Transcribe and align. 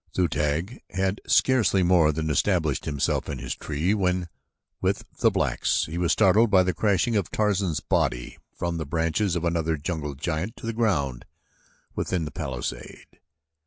Zu 0.15 0.27
tag 0.27 0.81
had 0.89 1.21
scarcely 1.27 1.83
more 1.83 2.11
than 2.11 2.31
established 2.31 2.85
himself 2.85 3.29
in 3.29 3.37
his 3.37 3.53
tree 3.55 3.93
when, 3.93 4.29
with 4.81 5.05
the 5.19 5.29
blacks, 5.29 5.85
he 5.85 5.99
was 5.99 6.11
startled 6.11 6.49
by 6.49 6.63
the 6.63 6.73
crashing 6.73 7.15
of 7.15 7.29
Tarzan's 7.29 7.81
body 7.81 8.39
from 8.57 8.77
the 8.77 8.85
branches 8.87 9.35
of 9.35 9.43
another 9.45 9.77
jungle 9.77 10.15
giant 10.15 10.55
to 10.57 10.65
the 10.65 10.73
ground 10.73 11.25
within 11.93 12.25
the 12.25 12.31
palisade. 12.31 13.19